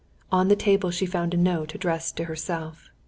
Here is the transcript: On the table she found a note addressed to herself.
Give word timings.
On 0.31 0.47
the 0.47 0.55
table 0.55 0.89
she 0.89 1.05
found 1.05 1.31
a 1.31 1.37
note 1.37 1.75
addressed 1.75 2.17
to 2.17 2.23
herself. 2.23 2.89